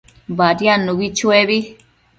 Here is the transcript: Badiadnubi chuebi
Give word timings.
Badiadnubi 0.37 1.07
chuebi 1.17 1.57